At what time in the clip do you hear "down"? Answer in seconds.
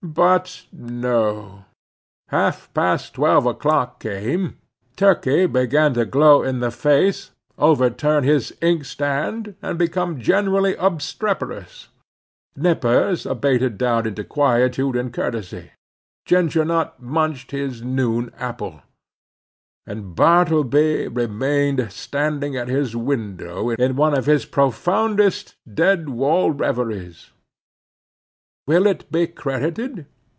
13.77-14.07